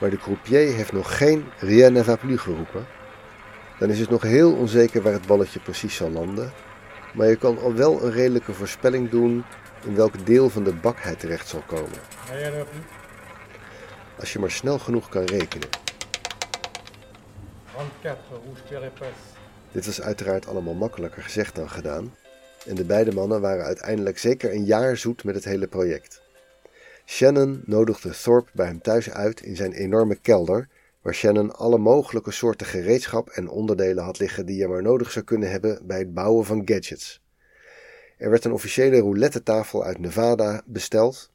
maar 0.00 0.10
de 0.10 0.16
croupier 0.18 0.74
heeft 0.74 0.92
nog 0.92 1.16
geen 1.16 1.44
rien 1.58 1.92
ne 1.92 2.04
va 2.04 2.16
plus 2.16 2.40
geroepen, 2.40 2.86
dan 3.78 3.90
is 3.90 3.98
het 3.98 4.10
nog 4.10 4.22
heel 4.22 4.52
onzeker 4.52 5.02
waar 5.02 5.12
het 5.12 5.26
balletje 5.26 5.60
precies 5.60 5.96
zal 5.96 6.10
landen, 6.10 6.52
maar 7.14 7.28
je 7.28 7.36
kan 7.36 7.58
al 7.58 7.74
wel 7.74 8.02
een 8.02 8.12
redelijke 8.12 8.52
voorspelling 8.52 9.10
doen 9.10 9.44
in 9.84 9.94
welk 9.94 10.26
deel 10.26 10.50
van 10.50 10.64
de 10.64 10.74
bak 10.74 11.00
hij 11.00 11.14
terecht 11.14 11.48
zal 11.48 11.62
komen. 11.66 11.98
Als 14.20 14.32
je 14.32 14.38
maar 14.38 14.50
snel 14.50 14.78
genoeg 14.78 15.08
kan 15.08 15.24
rekenen. 15.24 15.68
Dit 19.72 19.86
was 19.86 20.00
uiteraard 20.00 20.46
allemaal 20.46 20.74
makkelijker 20.74 21.22
gezegd 21.22 21.54
dan 21.54 21.70
gedaan, 21.70 22.14
en 22.66 22.74
de 22.74 22.84
beide 22.84 23.12
mannen 23.12 23.40
waren 23.40 23.64
uiteindelijk 23.64 24.18
zeker 24.18 24.52
een 24.52 24.64
jaar 24.64 24.96
zoet 24.96 25.24
met 25.24 25.34
het 25.34 25.44
hele 25.44 25.66
project. 25.66 26.22
Shannon 27.06 27.62
nodigde 27.64 28.10
Thorpe 28.10 28.50
bij 28.54 28.66
hem 28.66 28.80
thuis 28.80 29.10
uit 29.10 29.40
in 29.40 29.56
zijn 29.56 29.72
enorme 29.72 30.16
kelder, 30.16 30.68
waar 31.02 31.14
Shannon 31.14 31.56
alle 31.56 31.78
mogelijke 31.78 32.30
soorten 32.30 32.66
gereedschap 32.66 33.28
en 33.28 33.48
onderdelen 33.48 34.04
had 34.04 34.18
liggen 34.18 34.46
die 34.46 34.56
je 34.56 34.68
maar 34.68 34.82
nodig 34.82 35.10
zou 35.10 35.24
kunnen 35.24 35.50
hebben 35.50 35.86
bij 35.86 35.98
het 35.98 36.14
bouwen 36.14 36.44
van 36.44 36.62
gadgets. 36.64 37.22
Er 38.16 38.30
werd 38.30 38.44
een 38.44 38.52
officiële 38.52 38.98
roulette-tafel 38.98 39.84
uit 39.84 39.98
Nevada 39.98 40.62
besteld. 40.64 41.30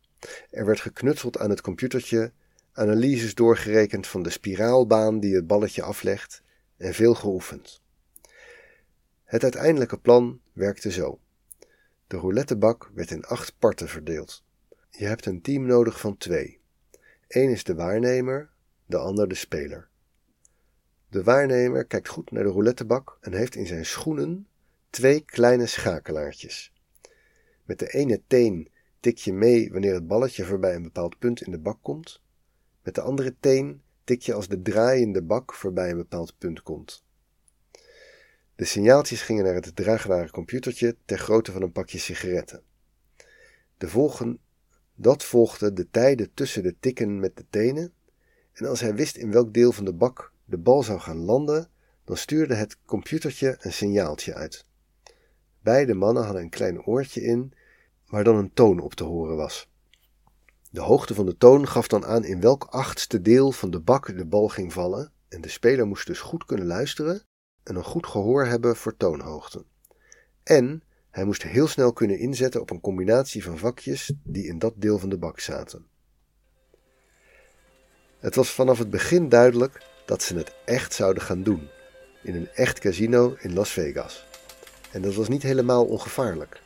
Er 0.50 0.66
werd 0.66 0.80
geknutseld 0.80 1.40
aan 1.40 1.50
het 1.50 1.62
computertje, 1.62 2.32
analyses 2.78 3.36
doorgerekend 3.36 4.08
van 4.08 4.24
de 4.24 4.30
spiraalbaan 4.30 5.20
die 5.20 5.36
het 5.36 5.48
balletje 5.48 5.82
aflegt 5.82 6.42
en 6.78 6.94
veel 6.94 7.14
geoefend. 7.14 7.82
Het 9.24 9.44
uiteindelijke 9.44 10.00
plan 10.00 10.40
werkte 10.54 10.92
zo. 10.92 11.20
De 12.08 12.18
roulettebak 12.18 12.92
werd 12.94 13.12
in 13.12 13.24
acht 13.24 13.56
parten 13.60 13.88
verdeeld. 13.88 14.44
Je 14.90 15.06
hebt 15.06 15.26
een 15.26 15.42
team 15.42 15.66
nodig 15.66 16.00
van 16.00 16.18
twee. 16.18 16.60
Eén 17.28 17.50
is 17.50 17.64
de 17.64 17.76
waarnemer, 17.76 18.50
de 18.86 18.98
ander 18.98 19.28
de 19.28 19.36
speler. 19.36 19.90
De 21.10 21.24
waarnemer 21.24 21.86
kijkt 21.86 22.08
goed 22.08 22.32
naar 22.32 22.44
de 22.44 22.50
roulettebak 22.50 23.18
en 23.22 23.34
heeft 23.34 23.56
in 23.56 23.68
zijn 23.68 23.86
schoenen 23.86 24.48
twee 24.90 25.20
kleine 25.20 25.66
schakelaartjes. 25.66 26.74
Met 27.64 27.80
de 27.80 27.88
ene 27.88 28.22
teen 28.28 28.70
tik 29.00 29.18
je 29.18 29.34
mee 29.34 29.72
wanneer 29.72 29.94
het 29.94 30.08
balletje 30.08 30.46
voorbij 30.46 30.76
een 30.76 30.84
bepaald 30.84 31.20
punt 31.20 31.42
in 31.42 31.52
de 31.52 31.60
bak 31.60 31.78
komt. 31.82 32.24
Met 32.86 32.96
de 32.96 33.02
andere 33.02 33.36
teen 33.40 33.82
tik 34.04 34.22
je 34.22 34.34
als 34.34 34.48
de 34.48 34.62
draaiende 34.62 35.22
bak 35.22 35.54
voorbij 35.54 35.90
een 35.90 35.98
bepaald 35.98 36.38
punt 36.38 36.62
komt. 36.62 37.04
De 38.56 38.66
signaaltjes 38.66 39.22
gingen 39.22 39.44
naar 39.44 39.54
het 39.54 39.76
draagbare 39.76 40.32
computertje 40.32 40.96
ter 41.06 41.18
grootte 41.18 41.52
van 41.52 41.62
een 41.62 41.72
pakje 41.72 41.98
sigaretten. 41.98 42.64
De 43.78 43.88
volgen, 43.88 44.40
dat 44.96 45.24
volgde 45.24 45.74
de 45.74 45.90
tijden 45.90 46.34
tussen 46.34 46.64
de 46.64 46.76
tikken 46.80 47.20
met 47.20 47.38
de 47.38 47.46
tenen, 47.50 47.94
en 48.54 48.66
als 48.66 48.80
hij 48.80 48.96
wist 48.96 49.16
in 49.16 49.32
welk 49.32 49.54
deel 49.54 49.72
van 49.72 49.86
de 49.86 49.94
bak 49.94 50.32
de 50.46 50.58
bal 50.58 50.84
zou 50.84 51.00
gaan 51.00 51.18
landen, 51.18 51.70
dan 52.04 52.18
stuurde 52.18 52.54
het 52.54 52.78
computertje 52.86 53.58
een 53.60 53.74
signaaltje 53.74 54.34
uit. 54.34 54.66
Beide 55.62 55.94
mannen 55.94 56.24
hadden 56.24 56.42
een 56.42 56.50
klein 56.50 56.86
oortje 56.86 57.22
in, 57.22 57.54
waar 58.08 58.24
dan 58.24 58.36
een 58.36 58.54
toon 58.54 58.80
op 58.80 58.94
te 58.94 59.04
horen 59.04 59.36
was. 59.36 59.70
De 60.76 60.82
hoogte 60.82 61.14
van 61.14 61.26
de 61.26 61.38
toon 61.38 61.68
gaf 61.68 61.88
dan 61.88 62.06
aan 62.06 62.24
in 62.24 62.42
welk 62.42 62.64
achtste 62.64 63.22
deel 63.22 63.52
van 63.52 63.70
de 63.70 63.80
bak 63.80 64.18
de 64.18 64.26
bal 64.26 64.48
ging 64.48 64.74
vallen, 64.74 65.12
en 65.28 65.42
de 65.42 65.50
speler 65.50 65.88
moest 65.88 66.08
dus 66.08 66.20
goed 66.20 66.46
kunnen 66.46 66.66
luisteren 66.66 67.24
en 67.64 67.76
een 67.76 67.84
goed 67.84 68.08
gehoor 68.08 68.46
hebben 68.46 68.76
voor 68.76 68.98
toonhoogte. 68.98 69.66
En 70.44 70.84
hij 71.12 71.26
moest 71.26 71.44
heel 71.44 71.68
snel 71.68 71.94
kunnen 71.94 72.20
inzetten 72.20 72.62
op 72.62 72.70
een 72.70 72.82
combinatie 72.82 73.44
van 73.44 73.58
vakjes 73.58 74.14
die 74.24 74.48
in 74.48 74.60
dat 74.60 74.74
deel 74.78 75.00
van 75.00 75.10
de 75.10 75.18
bak 75.18 75.40
zaten. 75.40 75.86
Het 78.20 78.36
was 78.36 78.50
vanaf 78.50 78.78
het 78.78 78.90
begin 78.90 79.30
duidelijk 79.30 79.86
dat 80.06 80.24
ze 80.24 80.36
het 80.36 80.56
echt 80.66 80.94
zouden 80.94 81.24
gaan 81.24 81.44
doen, 81.44 81.68
in 82.24 82.36
een 82.36 82.50
echt 82.50 82.80
casino 82.80 83.36
in 83.40 83.54
Las 83.54 83.70
Vegas. 83.70 84.26
En 84.92 85.02
dat 85.02 85.14
was 85.14 85.28
niet 85.28 85.44
helemaal 85.44 85.86
ongevaarlijk. 85.86 86.64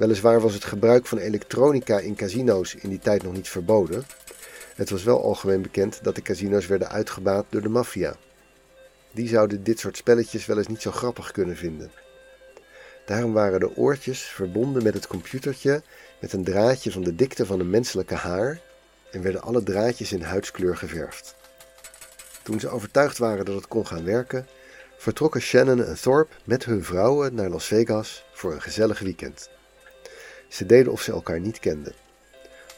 Weliswaar 0.00 0.40
was 0.40 0.54
het 0.54 0.64
gebruik 0.64 1.06
van 1.06 1.18
elektronica 1.18 1.98
in 1.98 2.14
casino's 2.14 2.74
in 2.74 2.88
die 2.88 2.98
tijd 2.98 3.22
nog 3.22 3.32
niet 3.32 3.48
verboden. 3.48 4.04
Het 4.74 4.90
was 4.90 5.02
wel 5.02 5.22
algemeen 5.22 5.62
bekend 5.62 5.98
dat 6.02 6.14
de 6.14 6.22
casino's 6.22 6.66
werden 6.66 6.88
uitgebaat 6.88 7.46
door 7.48 7.60
de 7.60 7.68
maffia. 7.68 8.16
Die 9.12 9.28
zouden 9.28 9.62
dit 9.62 9.78
soort 9.78 9.96
spelletjes 9.96 10.46
wel 10.46 10.58
eens 10.58 10.66
niet 10.66 10.82
zo 10.82 10.90
grappig 10.90 11.30
kunnen 11.30 11.56
vinden. 11.56 11.90
Daarom 13.06 13.32
waren 13.32 13.60
de 13.60 13.76
oortjes 13.76 14.22
verbonden 14.22 14.82
met 14.82 14.94
het 14.94 15.06
computertje 15.06 15.82
met 16.20 16.32
een 16.32 16.44
draadje 16.44 16.92
van 16.92 17.02
de 17.02 17.14
dikte 17.14 17.46
van 17.46 17.60
een 17.60 17.70
menselijke 17.70 18.14
haar 18.14 18.60
en 19.10 19.22
werden 19.22 19.42
alle 19.42 19.62
draadjes 19.62 20.12
in 20.12 20.22
huidskleur 20.22 20.76
geverfd. 20.76 21.34
Toen 22.42 22.60
ze 22.60 22.68
overtuigd 22.68 23.18
waren 23.18 23.44
dat 23.44 23.54
het 23.54 23.68
kon 23.68 23.86
gaan 23.86 24.04
werken, 24.04 24.46
vertrokken 24.96 25.40
Shannon 25.40 25.84
en 25.84 26.00
Thorpe 26.00 26.34
met 26.44 26.64
hun 26.64 26.84
vrouwen 26.84 27.34
naar 27.34 27.50
Las 27.50 27.66
Vegas 27.66 28.24
voor 28.32 28.52
een 28.52 28.62
gezellig 28.62 28.98
weekend. 28.98 29.50
Ze 30.50 30.66
deden 30.66 30.92
of 30.92 31.02
ze 31.02 31.12
elkaar 31.12 31.40
niet 31.40 31.58
kenden. 31.58 31.92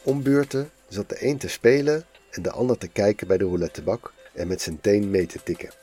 Om 0.03 0.23
beurten 0.23 0.69
zat 0.87 1.09
de 1.09 1.25
een 1.25 1.37
te 1.37 1.47
spelen 1.47 2.05
en 2.29 2.41
de 2.41 2.51
ander 2.51 2.77
te 2.77 2.87
kijken 2.87 3.27
bij 3.27 3.37
de 3.37 3.43
roulettebak 3.45 4.13
en 4.33 4.47
met 4.47 4.61
zijn 4.61 4.81
teen 4.81 5.09
mee 5.09 5.25
te 5.25 5.43
tikken. 5.43 5.73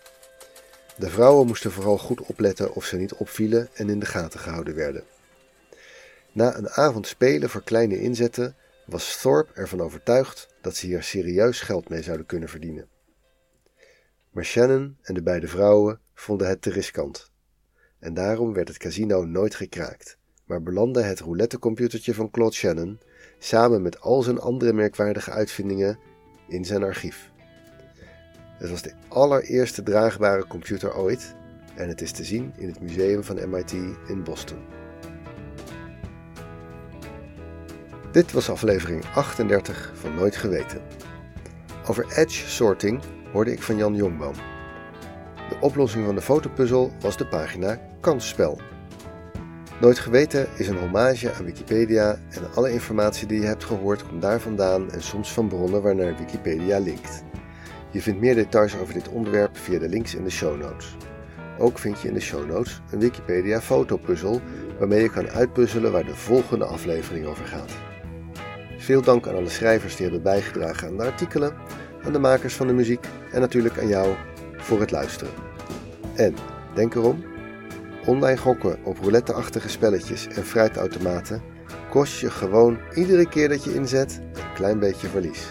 De 0.97 1.11
vrouwen 1.11 1.47
moesten 1.47 1.73
vooral 1.73 1.99
goed 1.99 2.21
opletten 2.21 2.75
of 2.75 2.85
ze 2.85 2.97
niet 2.97 3.15
opvielen 3.15 3.69
en 3.75 3.89
in 3.89 3.99
de 3.99 4.07
gaten 4.07 4.41
gehouden 4.41 4.75
werden. 4.75 5.05
Na 6.33 6.57
een 6.57 6.69
avond 6.69 7.07
spelen 7.07 7.51
voor 7.51 7.63
kleine 7.63 8.01
inzetten 8.01 8.57
was 8.87 9.21
Thorpe 9.21 9.53
ervan 9.55 9.81
overtuigd 9.81 10.49
dat 10.61 10.77
ze 10.77 10.87
hier 10.87 11.03
serieus 11.03 11.61
geld 11.61 11.89
mee 11.89 12.03
zouden 12.03 12.27
kunnen 12.27 12.49
verdienen. 12.49 12.89
Maar 14.31 14.45
Shannon 14.45 14.97
en 15.03 15.15
de 15.15 15.23
beide 15.23 15.49
vrouwen 15.49 16.01
vonden 16.15 16.49
het 16.49 16.63
te 16.63 16.71
riskant. 16.71 17.31
En 17.99 18.15
daarom 18.15 18.53
werd 18.53 18.69
het 18.69 18.77
casino 18.77 19.25
nooit 19.25 19.55
gekraakt, 19.55 20.19
maar 20.51 20.63
belandde 20.63 21.03
het 21.03 21.21
roulettecomputertje 21.21 22.15
van 22.15 22.31
Claude 22.31 22.55
Shannon 22.55 23.01
samen 23.39 23.83
met 23.83 24.01
al 24.01 24.23
zijn 24.23 24.41
andere 24.41 24.73
merkwaardige 24.73 25.31
uitvindingen 25.31 25.99
in 26.49 26.65
zijn 26.65 26.83
archief. 26.83 27.31
Het 28.59 28.71
was 28.71 28.83
de 28.83 28.93
allereerste 29.09 29.83
draagbare 29.83 30.47
computer 30.47 30.97
ooit 30.97 31.35
en 31.75 31.89
het 31.89 32.01
is 32.01 32.13
te 32.13 32.25
zien 32.25 32.53
in 32.57 32.69
het 32.69 32.81
museum 32.81 33.25
van 33.25 33.51
MIT 33.51 33.73
in 34.07 34.23
Boston. 34.25 34.59
Dit 38.13 38.33
was 38.33 38.51
aflevering 38.51 39.05
38 39.15 39.93
van 39.95 40.15
Nooit 40.15 40.37
Geweten. 40.37 40.83
Over 41.87 42.05
edge 42.17 42.49
sorting 42.49 43.01
hoorde 43.33 43.53
ik 43.53 43.63
van 43.63 43.77
Jan 43.77 43.95
Jongboom. 43.95 44.35
De 45.49 45.57
oplossing 45.61 46.05
van 46.05 46.15
de 46.15 46.23
fotopuzzel 46.23 46.93
was 47.01 47.17
de 47.17 47.27
pagina 47.27 47.81
Kansspel. 48.01 48.70
Nooit 49.81 49.99
Geweten 49.99 50.47
is 50.57 50.69
een 50.69 50.79
hommage 50.79 51.33
aan 51.33 51.45
Wikipedia 51.45 52.19
en 52.31 52.55
alle 52.55 52.73
informatie 52.73 53.27
die 53.27 53.41
je 53.41 53.47
hebt 53.47 53.65
gehoord 53.65 54.07
komt 54.07 54.23
daar 54.23 54.41
vandaan 54.41 54.91
en 54.91 55.03
soms 55.03 55.33
van 55.33 55.49
bronnen 55.49 55.83
waarnaar 55.83 56.17
Wikipedia 56.17 56.79
linkt. 56.79 57.23
Je 57.91 58.03
vindt 58.03 58.21
meer 58.21 58.35
details 58.35 58.79
over 58.79 58.95
dit 58.95 59.09
onderwerp 59.09 59.57
via 59.57 59.79
de 59.79 59.89
links 59.89 60.15
in 60.15 60.25
de 60.25 60.31
show 60.31 60.61
notes. 60.61 60.97
Ook 61.59 61.79
vind 61.79 62.01
je 62.01 62.09
in 62.09 62.15
de 62.15 62.21
show 62.21 62.47
notes 62.47 62.81
een 62.91 62.99
Wikipedia 62.99 63.61
fotopuzzel 63.61 64.41
waarmee 64.79 65.03
je 65.03 65.11
kan 65.11 65.29
uitpuzzelen 65.29 65.93
waar 65.93 66.05
de 66.05 66.17
volgende 66.17 66.65
aflevering 66.65 67.27
over 67.27 67.47
gaat. 67.47 67.73
Veel 68.79 69.03
dank 69.03 69.27
aan 69.27 69.37
alle 69.37 69.49
schrijvers 69.49 69.97
die 69.97 70.07
hebben 70.07 70.23
bijgedragen 70.23 70.89
aan 70.89 70.97
de 70.97 71.05
artikelen, 71.05 71.55
aan 72.05 72.13
de 72.13 72.19
makers 72.19 72.55
van 72.55 72.67
de 72.67 72.73
muziek 72.73 73.07
en 73.33 73.41
natuurlijk 73.41 73.79
aan 73.79 73.89
jou 73.89 74.15
voor 74.57 74.81
het 74.81 74.91
luisteren. 74.91 75.33
En 76.15 76.35
denk 76.75 76.95
erom, 76.95 77.25
online 78.11 78.37
gokken 78.37 78.79
op 78.85 78.99
rouletteachtige 78.99 79.69
spelletjes 79.69 80.27
en 80.27 80.45
fruitautomaten 80.45 81.43
kost 81.91 82.21
je 82.21 82.31
gewoon 82.31 82.79
iedere 82.95 83.29
keer 83.29 83.49
dat 83.49 83.65
je 83.65 83.75
inzet 83.75 84.21
een 84.33 84.55
klein 84.55 84.79
beetje 84.79 85.09
verlies. 85.09 85.47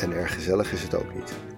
En 0.00 0.12
erg 0.12 0.34
gezellig 0.34 0.72
is 0.72 0.82
het 0.82 0.94
ook 0.94 1.14
niet. 1.14 1.51